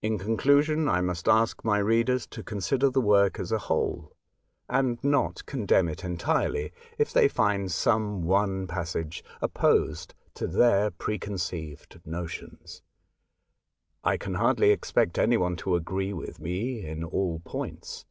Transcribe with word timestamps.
In 0.00 0.16
conclusion, 0.16 0.88
I 0.88 1.00
must 1.00 1.26
ask 1.28 1.64
my 1.64 1.78
readers 1.78 2.24
to 2.28 2.44
consider 2.44 2.88
the 2.88 3.00
work 3.00 3.36
as 3.40 3.50
a 3.50 3.58
whole, 3.58 4.12
and 4.68 5.02
not 5.02 5.44
condemn 5.44 5.88
xii 5.88 5.92
A 5.94 5.96
Voyage 5.96 5.98
to 5.98 6.04
Other 6.04 6.04
Worlds. 6.04 6.04
it 6.04 6.06
entirely 6.06 6.72
if 6.98 7.12
they 7.12 7.26
find 7.28 7.72
some 7.72 8.22
one 8.22 8.66
passage 8.68 9.24
opposed 9.42 10.14
to 10.34 10.46
their 10.46 10.92
preconceived 10.92 11.98
notions. 12.06 12.82
I 14.04 14.16
can 14.16 14.34
hardly 14.34 14.70
expect 14.70 15.18
any 15.18 15.36
one 15.36 15.56
to 15.56 15.74
agree 15.74 16.12
with 16.12 16.38
me 16.38 16.86
in 16.86 17.02
all 17.02 17.40
points. 17.44 18.04